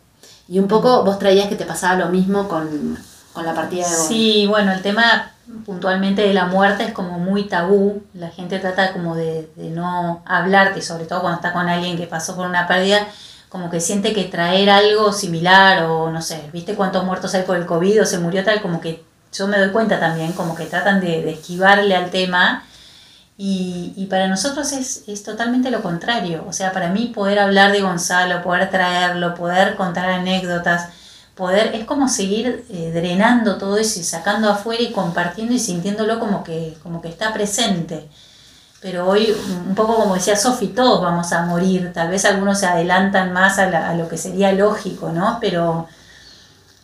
Y 0.48 0.60
un 0.60 0.68
poco 0.68 1.04
vos 1.04 1.20
traías 1.20 1.50
que 1.50 1.56
te 1.56 1.66
pasaba 1.66 1.96
lo 1.96 2.08
mismo 2.08 2.48
con, 2.48 2.98
la 3.44 3.54
partida 3.54 3.90
de 3.90 3.96
Sí, 3.96 4.46
bueno, 4.48 4.72
el 4.72 4.82
tema 4.82 5.32
puntualmente 5.66 6.22
de 6.22 6.34
la 6.34 6.46
muerte 6.46 6.86
es 6.86 6.94
como 6.94 7.20
muy 7.20 7.50
tabú. 7.50 8.04
La 8.14 8.30
gente 8.30 8.60
trata 8.60 8.94
como 8.94 9.16
de, 9.16 9.50
de 9.56 9.72
no 9.72 10.24
hablarte, 10.26 10.82
sobre 10.82 11.06
todo 11.06 11.22
cuando 11.22 11.38
está 11.38 11.52
con 11.52 11.68
alguien 11.68 11.98
que 11.98 12.08
pasó 12.08 12.36
por 12.36 12.46
una 12.46 12.66
pérdida, 12.68 13.06
como 13.56 13.70
que 13.70 13.80
siente 13.80 14.12
que 14.12 14.26
traer 14.26 14.70
algo 14.70 15.14
similar 15.14 15.84
o 15.84 16.12
no 16.12 16.22
sé, 16.22 16.50
¿viste 16.52 16.76
cuántos 16.76 17.06
muertos 17.06 17.34
hay 17.36 17.44
por 17.44 17.56
el 17.56 17.66
COVID 17.66 18.02
o 18.02 18.06
se 18.06 18.20
murió 18.20 18.44
tal? 18.44 18.62
Como 18.62 18.82
que 18.82 19.02
yo 19.32 19.48
me 19.48 19.58
doy 19.58 19.70
cuenta 19.70 19.98
también, 19.98 20.34
como 20.34 20.56
que 20.56 20.66
tratan 20.66 21.00
de, 21.00 21.22
de 21.22 21.32
esquivarle 21.32 21.96
al 21.96 22.12
tema 22.12 22.66
y, 23.38 23.94
y 23.96 24.08
para 24.08 24.28
nosotros 24.28 24.74
es, 24.74 25.06
es, 25.08 25.24
totalmente 25.24 25.72
lo 25.72 25.82
contrario. 25.82 26.44
O 26.50 26.52
sea, 26.52 26.74
para 26.74 26.90
mí 26.90 27.14
poder 27.16 27.40
hablar 27.40 27.72
de 27.72 27.80
Gonzalo, 27.80 28.44
poder 28.44 28.70
traerlo, 28.70 29.36
poder 29.36 29.78
contar 29.78 30.10
anécdotas, 30.10 30.90
poder, 31.34 31.76
es 31.76 31.86
como 31.86 32.10
seguir 32.10 32.66
eh, 32.70 32.92
drenando 32.94 33.58
todo 33.58 33.78
eso 33.78 34.02
y 34.02 34.04
sacando 34.04 34.50
afuera 34.50 34.84
y 34.84 34.92
compartiendo 34.92 35.54
y 35.54 35.60
sintiéndolo 35.60 36.20
como 36.20 36.44
que, 36.44 36.76
como 36.84 37.02
que 37.02 37.08
está 37.08 37.32
presente. 37.32 38.10
Pero 38.82 39.08
hoy, 39.08 39.36
un 39.68 39.74
poco 39.74 39.96
como 39.96 40.16
decía 40.16 40.36
Sofi, 40.36 40.68
todos 40.68 41.02
vamos 41.02 41.32
a 41.32 41.46
morir. 41.46 41.92
Tal 41.94 42.10
vez 42.10 42.26
algunos 42.26 42.60
se 42.60 42.68
adelantan 42.68 43.34
más 43.34 43.58
a, 43.58 43.94
lo 43.96 44.08
que 44.08 44.18
sería 44.18 44.52
lógico, 44.52 45.12
¿no? 45.12 45.40
Pero, 45.42 45.88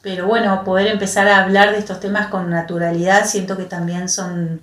pero 0.01 0.27
bueno, 0.27 0.63
poder 0.63 0.87
empezar 0.87 1.27
a 1.27 1.43
hablar 1.43 1.71
de 1.71 1.77
estos 1.77 1.99
temas 1.99 2.27
con 2.27 2.49
naturalidad, 2.49 3.25
siento 3.25 3.55
que 3.57 3.65
también 3.65 4.09
son 4.09 4.61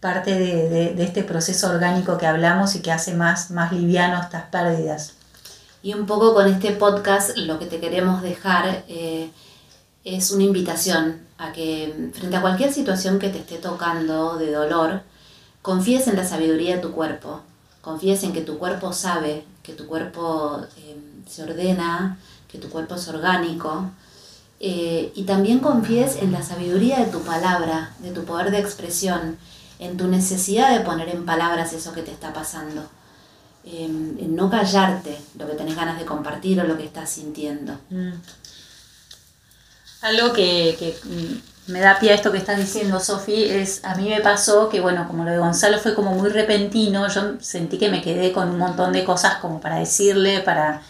parte 0.00 0.36
de, 0.36 1.00
este 1.04 1.22
proceso 1.22 1.70
orgánico 1.70 2.18
que 2.18 2.26
hablamos 2.26 2.74
y 2.74 2.80
que 2.80 2.90
hace 2.90 3.14
más, 3.14 3.52
más 3.52 3.72
liviano 3.72 4.20
estas 4.20 4.42
pérdidas. 4.44 5.12
Y 5.80 5.94
un 5.94 6.06
poco 6.06 6.34
con 6.34 6.48
este 6.48 6.72
podcast 6.72 7.36
lo 7.36 7.60
que 7.60 7.66
te 7.66 7.78
queremos 7.78 8.22
dejar 8.22 8.84
eh, 8.88 9.30
es 10.04 10.32
una 10.32 10.42
invitación 10.42 11.20
a 11.38 11.52
que 11.52 12.10
frente 12.14 12.36
a 12.36 12.40
cualquier 12.40 12.72
situación 12.72 13.20
que 13.20 13.28
te 13.28 13.38
esté 13.38 13.58
tocando 13.58 14.36
de 14.38 14.50
dolor, 14.50 15.02
confíes 15.62 16.08
en 16.08 16.16
la 16.16 16.26
sabiduría 16.26 16.76
de 16.76 16.82
tu 16.82 16.92
cuerpo, 16.92 17.40
confíes 17.80 18.22
en 18.24 18.32
que 18.32 18.42
tu 18.42 18.58
cuerpo 18.58 18.92
sabe, 18.92 19.44
que 19.62 19.72
tu 19.72 19.86
cuerpo 19.86 20.60
eh, 20.76 20.96
se 21.28 21.44
ordena, 21.44 22.18
que 22.48 22.58
tu 22.58 22.68
cuerpo 22.68 22.96
es 22.96 23.08
orgánico. 23.08 23.90
Eh, 24.60 25.12
y 25.16 25.24
también 25.24 25.58
confíes 25.58 26.16
en 26.16 26.30
la 26.30 26.42
sabiduría 26.42 26.98
de 26.98 27.10
tu 27.10 27.22
palabra, 27.22 27.94
de 28.00 28.12
tu 28.12 28.24
poder 28.24 28.50
de 28.50 28.60
expresión, 28.60 29.36
en 29.78 29.96
tu 29.96 30.06
necesidad 30.06 30.76
de 30.76 30.84
poner 30.84 31.08
en 31.08 31.24
palabras 31.24 31.72
eso 31.72 31.92
que 31.92 32.02
te 32.02 32.12
está 32.12 32.32
pasando, 32.32 32.88
en, 33.64 34.36
no 34.36 34.48
callarte 34.50 35.18
lo 35.36 35.48
que 35.48 35.54
tenés 35.54 35.74
ganas 35.74 35.98
de 35.98 36.04
compartir 36.04 36.60
o 36.60 36.64
lo 36.64 36.76
que 36.76 36.84
estás 36.84 37.10
sintiendo. 37.10 37.76
Mm. 37.90 38.12
Algo 40.02 40.32
que, 40.32 40.96
me 41.66 41.80
da 41.80 41.98
pie 41.98 42.10
a 42.10 42.14
esto 42.14 42.32
que 42.32 42.38
estás 42.38 42.58
diciendo, 42.58 42.98
Sofi, 42.98 43.44
es 43.44 43.84
a 43.84 43.94
mí 43.94 44.08
me 44.08 44.20
pasó 44.20 44.68
que, 44.68 44.80
bueno, 44.80 45.06
como 45.06 45.24
lo 45.24 45.30
de 45.30 45.38
Gonzalo 45.38 45.78
fue 45.78 45.94
como 45.94 46.12
muy 46.12 46.30
repentino, 46.30 47.08
yo 47.08 47.40
sentí 47.40 47.78
que 47.78 47.88
me 47.88 48.02
quedé 48.02 48.32
con 48.32 48.50
un 48.50 48.58
montón 48.58 48.92
de 48.92 49.04
cosas 49.04 49.36
como 49.36 49.60
para 49.60 49.76
decirle, 49.76 50.40
para, 50.40 50.82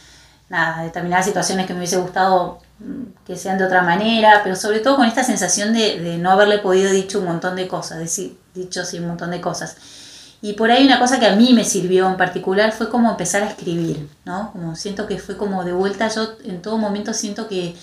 nada, 0.49 0.83
determinadas 0.83 1.27
situaciones 1.27 1.67
que 1.67 1.73
me 1.73 1.81
hubiese 1.81 1.97
gustado 1.97 2.59
mm, 2.79 3.25
que 3.27 3.37
sean 3.37 3.59
de 3.59 3.65
otra 3.65 3.83
manera, 3.83 4.41
pero 4.43 4.57
sobre 4.57 4.81
todo 4.81 4.97
con 4.97 5.07
esta 5.07 5.25
sensación 5.25 5.73
de, 5.73 5.99
de 6.01 6.19
no 6.19 6.31
haberle 6.31 6.59
podido 6.59 6.91
dicho 6.91 7.19
un 7.19 7.27
montón 7.27 7.57
de 7.57 7.69
cosas, 7.69 7.99
decir, 7.99 8.39
dicho 8.55 8.85
sí 8.85 8.99
un 8.99 9.09
montón 9.09 9.31
de 9.31 9.41
cosas. 9.41 9.77
Y 10.43 10.55
por 10.55 10.71
ahí 10.71 10.85
una 10.85 10.99
cosa 10.99 11.21
que 11.21 11.27
a 11.27 11.37
mí 11.37 11.55
me 11.55 11.65
sirvió 11.65 12.09
en 12.09 12.17
particular 12.17 12.73
fue 12.73 12.91
como 12.91 13.11
empezar 13.11 13.43
a 13.45 13.49
escribir, 13.49 14.09
¿no? 14.25 14.51
Como 14.53 14.75
siento 14.75 15.07
que 15.07 15.19
fue 15.19 15.37
como 15.37 15.65
de 15.65 15.73
vuelta, 15.73 16.09
yo 16.09 16.35
en 16.45 16.61
todo 16.61 16.79
momento 16.79 17.15
siento 17.15 17.47
que, 17.47 17.77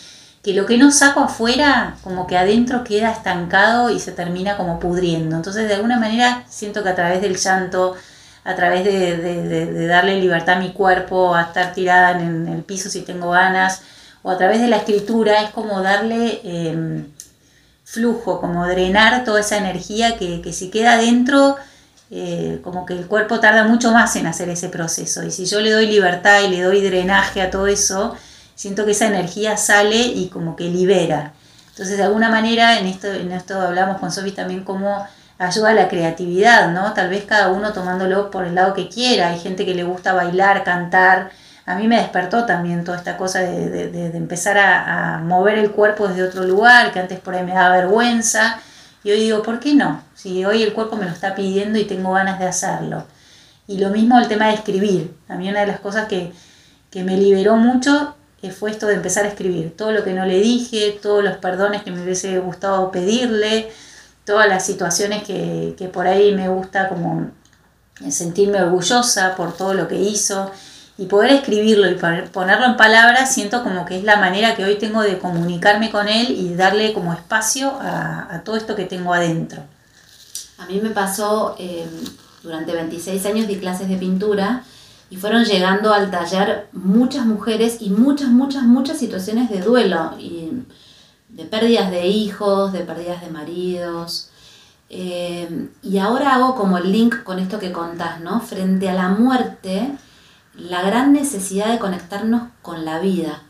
que 0.44 0.54
lo 0.54 0.66
que 0.66 0.78
no 0.78 0.92
saco 0.92 1.20
afuera, 1.20 1.98
como 2.04 2.28
que 2.28 2.38
adentro 2.38 2.84
queda 2.84 3.12
estancado 3.12 3.90
y 3.90 4.00
se 4.00 4.12
termina 4.12 4.58
como 4.58 4.80
pudriendo. 4.80 5.36
Entonces 5.36 5.68
de 5.68 5.76
alguna 5.76 6.00
manera 6.00 6.46
siento 6.48 6.84
que 6.84 6.90
a 6.90 6.96
través 6.96 7.22
del 7.22 7.38
llanto, 7.38 7.96
a 8.44 8.56
través 8.56 8.86
de, 8.86 9.18
de, 9.18 9.88
darle 9.88 10.20
libertad 10.20 10.56
a 10.56 10.60
mi 10.60 10.72
cuerpo, 10.72 11.36
a 11.36 11.44
estar 11.44 11.74
tirada 11.74 12.12
en 12.12 12.48
el 12.48 12.64
piso 12.64 12.90
si 12.90 13.02
tengo 13.02 13.32
ganas, 13.32 13.82
o 14.22 14.32
a 14.32 14.38
través 14.38 14.62
de 14.62 14.68
la 14.68 14.78
escritura, 14.78 15.44
es 15.44 15.52
como 15.52 15.82
darle... 15.82 16.42
Em, 16.44 17.06
flujo, 17.90 18.40
como 18.40 18.68
drenar 18.68 19.24
toda 19.24 19.40
esa 19.40 19.58
energía 19.58 20.16
que, 20.16 20.54
si 20.54 20.70
queda 20.70 20.98
dentro, 20.98 21.56
eh, 22.12 22.60
como 22.64 22.86
que 22.86 22.94
el 22.94 23.08
cuerpo 23.08 23.40
tarda 23.40 23.64
mucho 23.64 23.92
más 23.92 24.16
en 24.16 24.28
hacer 24.28 24.48
ese 24.50 24.70
proceso. 24.70 25.24
Y 25.24 25.32
si 25.32 25.46
yo 25.46 25.60
le 25.60 25.72
doy 25.72 25.88
libertad 25.88 26.42
y 26.44 26.50
le 26.50 26.62
doy 26.62 26.82
drenaje 26.82 27.42
a 27.42 27.50
todo 27.50 27.66
eso, 27.66 28.16
siento 28.60 28.84
que 28.84 28.92
esa 28.92 29.08
energía 29.08 29.56
sale 29.56 29.98
y 29.98 30.28
como 30.28 30.56
que 30.56 30.66
libera. 30.66 31.32
Entonces, 31.70 31.98
de 31.98 32.04
alguna 32.04 32.30
manera, 32.30 32.80
en 32.80 32.88
esto, 32.88 33.08
en 33.08 33.32
esto 33.32 33.62
hablamos 33.62 34.00
con 34.00 34.12
Sofi 34.12 34.32
también 34.32 34.66
como 34.66 35.08
ayuda 35.38 35.70
a 35.70 35.74
la 35.74 35.88
creatividad, 35.88 36.72
¿no? 36.72 36.94
Tal 36.94 37.10
vez 37.10 37.24
cada 37.24 37.50
uno 37.50 37.72
tomándolo 37.72 38.30
por 38.30 38.44
el 38.46 38.56
lado 38.56 38.74
que 38.74 38.90
quiera. 38.90 39.30
Hay 39.30 39.40
gente 39.40 39.66
que 39.66 39.74
le 39.74 39.86
gusta 39.86 40.12
bailar, 40.12 40.66
cantar, 40.66 41.32
a 41.70 41.76
mí 41.76 41.88
me 41.88 41.98
despertó 41.98 42.46
también 42.46 42.84
toda 42.84 42.98
esta 42.98 43.16
cosa 43.16 43.42
de, 43.42 44.12
empezar 44.18 44.58
a, 44.58 45.20
mover 45.24 45.60
el 45.60 45.70
cuerpo 45.70 46.08
desde 46.08 46.24
otro 46.24 46.44
lugar, 46.44 46.92
que 46.92 47.00
antes 47.00 47.20
por 47.20 47.36
ahí 47.36 47.46
me 47.46 47.54
daba 47.54 47.78
vergüenza. 47.78 48.60
Y 49.04 49.12
hoy 49.12 49.20
digo, 49.20 49.44
¿por 49.44 49.60
qué 49.60 49.76
no? 49.76 50.02
Si 50.16 50.44
hoy 50.44 50.64
el 50.64 50.74
cuerpo 50.74 50.98
me 50.98 51.06
lo 51.06 51.12
está 51.12 51.36
pidiendo 51.36 51.78
y 51.78 51.86
tengo 51.86 52.12
ganas 52.12 52.40
de 52.40 52.48
hacerlo. 52.48 53.06
Y 53.68 53.78
lo 53.78 53.92
mismo 53.92 54.20
el 54.20 54.28
tema 54.28 54.48
de 54.48 54.56
escribir. 54.56 55.16
A 55.30 55.36
mí 55.36 55.48
una 55.48 55.62
de 55.62 55.68
las 55.68 55.80
cosas 55.80 56.08
que, 56.08 56.34
me 56.96 57.16
liberó 57.16 57.56
mucho 57.56 58.16
eh, 58.42 58.52
fue 58.52 58.72
esto 58.72 58.88
de 58.88 58.96
empezar 58.96 59.26
a 59.26 59.30
escribir. 59.30 59.76
Todo 59.76 59.92
lo 59.92 60.04
que 60.04 60.14
no 60.14 60.26
le 60.26 60.40
dije, 60.40 60.98
todos 61.02 61.24
los 61.24 61.38
perdones 61.38 61.84
que 61.84 61.92
me 61.92 62.02
hubiese 62.04 62.40
gustado 62.40 62.92
pedirle, 62.92 63.72
todas 64.26 64.48
las 64.48 64.66
situaciones 64.66 65.24
que, 65.24 65.76
que 65.78 65.88
por 65.88 66.08
ahí 66.08 66.34
me 66.34 66.50
gusta 66.50 66.90
como 66.90 67.32
sentirme 68.10 68.62
orgullosa 68.62 69.36
por 69.36 69.56
todo 69.56 69.74
lo 69.74 69.88
que 69.88 69.96
hizo 69.96 70.52
y 71.00 71.06
poder 71.06 71.32
escribirlo 71.32 71.90
y 71.90 71.96
ponerlo 71.96 72.66
en 72.66 72.76
palabras, 72.76 73.34
siento 73.34 73.64
como 73.64 73.86
que 73.86 73.98
es 73.98 74.04
la 74.04 74.18
manera 74.18 74.56
que 74.56 74.66
hoy 74.66 74.76
tengo 74.76 75.02
de 75.02 75.18
comunicarme 75.18 75.92
con 75.92 76.10
él 76.10 76.32
y 76.32 76.56
darle 76.56 76.92
como 76.94 77.14
espacio 77.14 77.72
a, 77.82 78.42
todo 78.44 78.58
esto 78.58 78.76
que 78.76 78.84
tengo 78.84 79.14
adentro. 79.14 79.64
A 80.58 80.66
mí 80.66 80.82
me 80.84 80.90
pasó, 80.90 81.56
em, 81.58 81.88
durante 82.44 82.74
26 82.74 83.26
años 83.26 83.48
di 83.48 83.58
clases 83.60 83.88
de 83.88 83.96
pintura 83.96 84.64
y 85.10 85.18
fueron 85.18 85.44
llegando 85.44 85.94
al 85.94 86.12
taller 86.12 86.70
muchas 86.72 87.26
mujeres 87.26 87.78
y 87.82 87.90
muchas, 87.90 88.30
muchas, 88.30 88.64
muchas 88.64 88.98
situaciones 88.98 89.50
de 89.50 89.62
duelo, 89.62 90.16
y 90.20 90.52
de 91.30 91.46
pérdidas 91.46 91.92
de 91.92 92.08
hijos, 92.08 92.74
de 92.74 92.82
pérdidas 92.82 93.22
de 93.22 93.30
maridos. 93.30 94.30
Em, 94.90 95.70
y 95.84 96.00
ahora 96.00 96.36
hago 96.36 96.56
como 96.56 96.78
el 96.78 96.92
link 96.92 97.24
con 97.24 97.40
esto 97.40 97.60
que 97.60 97.72
contás, 97.72 98.22
¿no? 98.22 98.42
Frente 98.42 98.90
a 98.90 98.94
la 98.94 99.10
muerte, 99.10 99.92
la 100.56 100.82
gran 100.82 101.14
necesidad 101.14 101.72
de 101.72 101.80
conectarnos 101.80 102.50
con 102.62 102.86
la 102.86 103.00
vida 103.00 103.44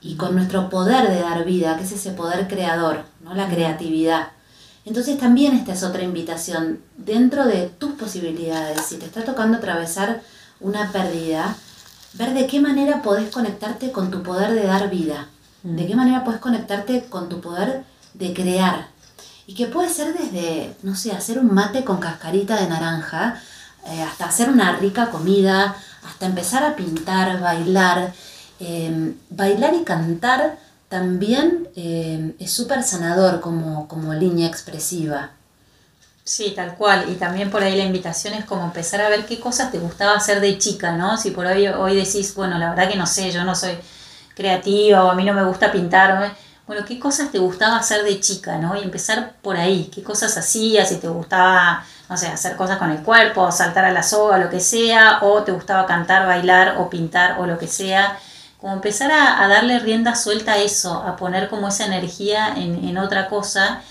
y 0.00 0.16
con 0.16 0.34
nuestro 0.34 0.68
poder 0.68 1.08
de 1.08 1.20
dar 1.20 1.44
vida, 1.44 1.76
que 1.76 1.84
es 1.84 1.92
ese 1.92 2.10
poder 2.10 2.46
creador, 2.46 3.04
¿no? 3.22 3.34
la 3.34 3.48
creatividad. 3.48 4.28
Entonces 4.84 5.18
también 5.18 5.54
esta 5.54 5.72
es 5.72 5.82
otra 5.82 6.02
invitación, 6.02 6.80
dentro 6.96 7.46
de 7.46 7.68
tus 7.78 7.92
posibilidades, 7.92 8.82
si 8.82 8.96
te 8.96 9.06
está 9.06 9.24
tocando 9.24 9.56
atravesar 9.56 10.22
una 10.64 10.90
pérdida, 10.90 11.56
ver 12.14 12.34
de 12.34 12.46
qué 12.46 12.60
manera 12.60 13.02
podés 13.02 13.30
conectarte 13.30 13.92
con 13.92 14.10
tu 14.10 14.22
poder 14.22 14.54
de 14.54 14.66
dar 14.66 14.90
vida, 14.90 15.28
de 15.62 15.86
qué 15.86 15.94
manera 15.94 16.24
podés 16.24 16.40
conectarte 16.40 17.04
con 17.04 17.28
tu 17.28 17.40
poder 17.40 17.84
de 18.14 18.32
crear. 18.32 18.88
Y 19.46 19.54
que 19.54 19.66
puede 19.66 19.90
ser 19.90 20.16
desde, 20.16 20.74
no 20.82 20.96
sé, 20.96 21.12
hacer 21.12 21.38
un 21.38 21.52
mate 21.52 21.84
con 21.84 21.98
cascarita 21.98 22.60
de 22.60 22.68
naranja, 22.68 23.40
eh, 23.86 24.02
hasta 24.02 24.24
hacer 24.24 24.48
una 24.48 24.76
rica 24.76 25.10
comida, 25.10 25.76
hasta 26.02 26.26
empezar 26.26 26.64
a 26.64 26.76
pintar, 26.76 27.40
bailar. 27.40 28.14
Em, 28.60 29.16
bailar 29.30 29.74
y 29.74 29.84
cantar 29.84 30.58
también 30.88 31.68
em, 31.74 32.34
es 32.38 32.52
súper 32.52 32.82
sanador 32.82 33.40
como, 33.40 33.88
como 33.88 34.14
línea 34.14 34.46
expresiva. 34.46 35.30
Sí, 36.24 36.52
tal 36.56 36.74
cual. 36.76 37.10
Y 37.10 37.14
también 37.16 37.50
por 37.50 37.62
ahí 37.62 37.76
la 37.76 37.84
invitación 37.84 38.34
es 38.34 38.44
como 38.44 38.64
empezar 38.64 39.00
a 39.02 39.08
ver 39.08 39.26
qué 39.26 39.38
cosas 39.38 39.70
te 39.70 39.78
gustaba 39.78 40.14
hacer 40.14 40.40
de 40.40 40.58
chica, 40.58 40.92
¿no? 40.92 41.16
Si 41.18 41.30
por 41.30 41.46
ahí 41.46 41.68
hoy 41.68 41.94
decís, 41.96 42.34
bueno, 42.34 42.58
la 42.58 42.70
verdad 42.70 42.88
que 42.88 42.96
no 42.96 43.06
sé, 43.06 43.30
yo 43.30 43.44
no 43.44 43.54
soy 43.54 43.76
creativa 44.34 45.04
o 45.04 45.10
a 45.10 45.14
mí 45.14 45.24
no 45.24 45.34
me 45.34 45.44
gusta 45.44 45.70
pintar. 45.70 46.34
Bueno, 46.66 46.84
¿qué 46.86 46.98
cosas 46.98 47.30
te 47.30 47.38
gustaba 47.38 47.76
hacer 47.76 48.04
de 48.04 48.20
chica, 48.20 48.56
¿no? 48.58 48.74
Y 48.74 48.82
empezar 48.82 49.34
por 49.42 49.56
ahí, 49.56 49.90
qué 49.94 50.02
cosas 50.02 50.36
hacías, 50.38 50.88
si 50.88 50.96
te 50.96 51.08
gustaba 51.08 51.84
no 52.08 52.16
sé, 52.16 52.28
hacer 52.28 52.56
cosas 52.56 52.78
con 52.78 52.90
el 52.90 53.02
cuerpo, 53.02 53.50
saltar 53.50 53.84
a 53.84 53.92
la 53.92 54.02
soga, 54.02 54.38
lo 54.38 54.50
que 54.50 54.60
sea, 54.60 55.18
o 55.22 55.42
te 55.42 55.52
gustaba 55.52 55.86
cantar, 55.86 56.26
bailar 56.26 56.76
o 56.78 56.90
pintar 56.90 57.40
o 57.40 57.46
lo 57.46 57.58
que 57.58 57.66
sea. 57.66 58.18
Como 58.60 58.74
empezar 58.74 59.10
a, 59.10 59.46
darle 59.48 59.78
rienda 59.78 60.14
suelta 60.14 60.52
a 60.52 60.58
eso, 60.58 61.02
a 61.02 61.16
poner 61.16 61.48
como 61.48 61.68
esa 61.68 61.86
energía 61.86 62.54
en, 62.56 62.96
otra 62.98 63.28
cosa 63.28 63.82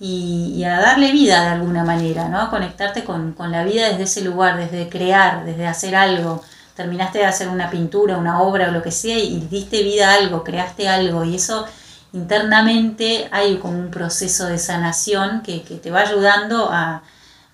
y, 0.00 0.62
a 0.64 0.80
darle 0.80 1.12
vida 1.12 1.42
de 1.42 1.48
alguna 1.48 1.84
manera, 1.84 2.28
¿no? 2.28 2.40
A 2.40 2.50
conectarte 2.50 3.04
con, 3.04 3.32
con, 3.32 3.50
la 3.50 3.64
vida 3.64 3.88
desde 3.88 4.04
ese 4.04 4.20
lugar, 4.22 4.56
desde 4.56 4.88
crear, 4.88 5.44
desde 5.44 5.66
hacer 5.66 5.96
algo. 5.96 6.42
Terminaste 6.76 7.18
de 7.18 7.26
hacer 7.26 7.48
una 7.48 7.70
pintura, 7.70 8.16
una 8.16 8.40
obra 8.40 8.68
o 8.68 8.72
lo 8.72 8.82
que 8.82 8.92
sea 8.92 9.18
y 9.18 9.40
diste 9.50 9.82
vida 9.82 10.10
a 10.10 10.14
algo, 10.14 10.44
creaste 10.44 10.88
algo 10.88 11.24
y 11.24 11.34
eso 11.34 11.66
internamente 12.12 13.28
hay 13.32 13.56
como 13.56 13.78
un 13.78 13.90
proceso 13.90 14.46
de 14.46 14.58
sanación 14.58 15.42
que, 15.42 15.62
que 15.62 15.76
te 15.76 15.90
va 15.90 16.00
ayudando 16.00 16.70
a, 16.70 17.02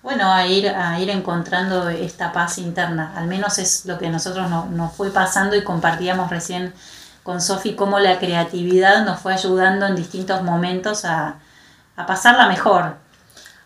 bueno, 0.03 0.31
a 0.31 0.45
ir, 0.45 0.69
a 0.69 0.99
ir 0.99 1.09
encontrando 1.09 1.89
esta 1.89 2.31
paz 2.31 2.59
interna. 2.59 3.13
Al 3.15 3.25
menos 3.25 3.57
es 3.57 3.85
lo 3.85 3.97
que 3.97 4.09
nosotros 4.09 4.47
nos 4.69 4.93
fue 4.93 5.09
pasando 5.09 5.55
y 5.55 5.63
compartíamos 5.63 6.29
recién 6.29 6.73
con 7.23 7.41
Sofi 7.41 7.73
cómo 7.73 7.99
la 7.99 8.19
creatividad 8.19 9.03
nos 9.03 9.19
fue 9.19 9.33
ayudando 9.33 9.87
en 9.87 9.95
distintos 9.95 10.43
momentos 10.43 11.05
a, 11.05 11.39
a 11.95 12.05
pasarla 12.05 12.47
mejor. 12.47 12.95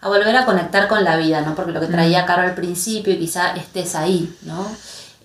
A 0.01 0.07
volver 0.07 0.35
a 0.35 0.45
conectar 0.45 0.87
con 0.87 1.03
la 1.03 1.17
vida, 1.17 1.41
¿no? 1.41 1.55
Porque 1.55 1.71
lo 1.71 1.81
que 1.81 1.87
traía 1.87 2.23
mm. 2.23 2.25
Caro 2.25 2.43
al 2.43 2.55
principio, 2.55 3.13
y 3.13 3.19
quizá 3.19 3.53
estés 3.55 3.95
ahí, 3.95 4.33
¿no? 4.43 4.65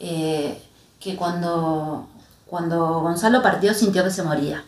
Eh, 0.00 0.61
que 0.99 1.14
cuando, 1.16 2.08
cuando 2.46 3.00
Gonzalo 3.00 3.42
partió 3.42 3.73
sintió 3.75 4.02
que 4.02 4.11
se 4.11 4.23
moría. 4.23 4.64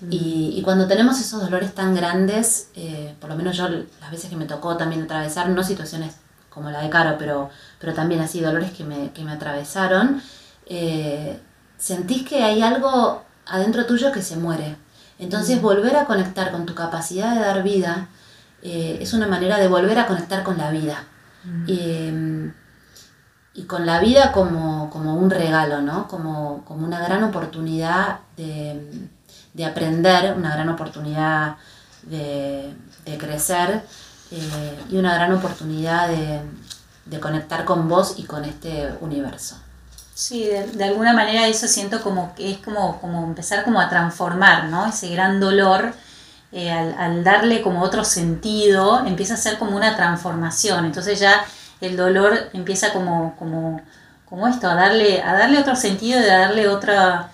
Mm. 0.00 0.08
Y, 0.10 0.62
cuando 0.64 0.86
tenemos 0.86 1.20
esos 1.20 1.42
dolores 1.42 1.74
tan 1.74 1.94
grandes, 1.94 2.68
eh, 2.74 3.14
por 3.20 3.28
lo 3.30 3.36
menos 3.36 3.56
yo 3.56 3.68
las 3.68 4.10
veces 4.10 4.30
que 4.30 4.36
me 4.36 4.46
tocó 4.46 4.76
también 4.76 5.02
atravesar, 5.02 5.48
no 5.48 5.62
situaciones 5.62 6.14
como 6.48 6.70
la 6.70 6.82
de 6.82 6.88
Caro, 6.88 7.16
pero, 7.18 7.50
pero 7.80 7.92
también 7.92 8.20
así 8.20 8.40
dolores 8.40 8.70
que 8.72 8.84
me, 8.84 9.10
que 9.12 9.24
me 9.24 9.32
atravesaron, 9.32 10.22
eh, 10.66 11.40
sentís 11.76 12.26
que 12.26 12.42
hay 12.42 12.62
algo 12.62 13.22
adentro 13.46 13.84
tuyo 13.86 14.12
que 14.12 14.22
se 14.22 14.36
muere. 14.36 14.76
Entonces 15.24 15.62
volver 15.62 15.96
a 15.96 16.04
conectar 16.04 16.52
con 16.52 16.66
tu 16.66 16.74
capacidad 16.74 17.34
de 17.34 17.40
dar 17.40 17.62
vida 17.62 18.08
eh, 18.62 18.98
es 19.00 19.14
una 19.14 19.26
manera 19.26 19.58
de 19.58 19.68
volver 19.68 19.98
a 19.98 20.06
conectar 20.06 20.42
con 20.42 20.58
la 20.58 20.70
vida. 20.70 21.04
Em, 21.66 22.52
y 23.54 23.62
con 23.64 23.86
la 23.86 24.00
vida 24.00 24.32
como, 24.32 24.90
un 24.92 25.30
regalo, 25.30 25.80
¿no? 25.80 26.08
Como, 26.08 26.64
una 26.68 27.00
gran 27.00 27.24
oportunidad 27.24 28.20
de, 28.36 29.64
aprender, 29.66 30.34
una 30.36 30.54
gran 30.54 30.68
oportunidad 30.68 31.56
de, 32.02 32.74
crecer 33.18 33.82
eh, 34.30 34.84
y 34.90 34.96
una 34.98 35.14
gran 35.14 35.32
oportunidad 35.32 36.08
de 37.06 37.20
conectar 37.20 37.64
con 37.64 37.88
vos 37.88 38.14
y 38.18 38.24
con 38.24 38.44
este 38.44 38.92
universo. 39.00 39.56
Sí, 40.14 40.44
de, 40.44 40.84
alguna 40.84 41.12
manera 41.12 41.48
eso 41.48 41.66
siento 41.66 42.00
como 42.00 42.34
que 42.36 42.52
es 42.52 42.58
como, 42.58 43.00
como 43.00 43.24
empezar 43.24 43.64
como 43.64 43.80
a 43.80 43.88
transformar, 43.88 44.66
¿no? 44.66 44.86
Ese 44.86 45.08
gran 45.08 45.40
dolor, 45.40 45.92
eh, 46.52 46.70
al, 46.70 47.24
darle 47.24 47.62
como 47.62 47.82
otro 47.82 48.04
sentido, 48.04 49.04
empieza 49.06 49.34
a 49.34 49.36
ser 49.36 49.58
como 49.58 49.76
una 49.76 49.96
transformación. 49.96 50.84
Entonces 50.86 51.18
ya 51.18 51.44
el 51.80 51.96
dolor 51.96 52.50
empieza 52.52 52.92
como, 52.92 53.34
como, 53.36 53.80
como 54.26 54.46
esto, 54.46 54.68
a 54.68 54.74
darle, 54.74 55.20
a 55.20 55.34
darle 55.34 55.58
otro 55.58 55.74
sentido 55.74 56.20
a 56.20 56.38
darle 56.38 56.68
otra, 56.68 57.30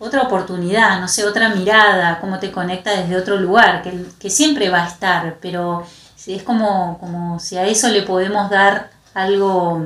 otra 0.00 0.22
oportunidad, 0.22 1.00
no 1.00 1.08
sé, 1.08 1.24
otra 1.24 1.50
mirada, 1.50 2.18
cómo 2.20 2.40
te 2.40 2.50
conecta 2.52 2.90
desde 2.90 3.16
otro 3.16 3.36
lugar, 3.36 3.82
que, 3.82 4.04
que 4.18 4.30
siempre 4.30 4.68
va 4.70 4.84
a 4.84 4.88
estar, 4.88 5.36
pero 5.40 5.86
es 6.26 6.42
como, 6.42 6.98
como 6.98 7.38
si 7.38 7.56
a 7.56 7.66
eso 7.66 7.88
le 7.88 8.02
podemos 8.02 8.50
dar 8.50 8.90
algo 9.14 9.80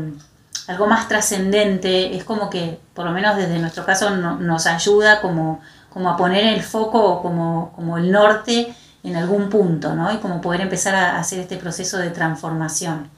algo 0.71 0.87
más 0.87 1.09
trascendente, 1.09 2.17
es 2.17 2.23
como 2.23 2.49
que, 2.49 2.81
por 2.95 3.05
lo 3.05 3.11
menos 3.11 3.37
desde 3.37 3.59
nuestro 3.59 3.85
caso, 3.85 4.11
nos 4.11 4.67
ayuda 4.67 5.21
como, 5.21 5.61
como 5.93 6.09
a 6.09 6.17
poner 6.17 6.45
el 6.55 6.63
foco 6.63 7.21
como, 7.23 7.73
como 7.75 7.99
el 7.99 8.13
norte 8.13 8.73
en 9.03 9.17
algún 9.17 9.49
punto, 9.49 9.95
¿no? 9.95 10.13
Y 10.13 10.19
como 10.19 10.41
poder 10.41 10.61
empezar 10.61 10.95
a 10.95 11.19
hacer 11.19 11.41
este 11.41 11.57
proceso 11.57 11.99
de 11.99 12.11
transformación. 12.11 13.11